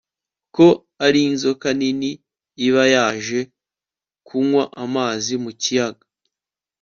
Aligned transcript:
ko 0.55 0.67
ari 1.05 1.19
inzoka 1.29 1.67
nini 1.79 2.11
iba 2.67 2.83
yaje 2.93 3.39
kunywa 4.27 4.63
amazi 4.83 5.33
mu 5.43 5.51
kiyaga 5.61 6.05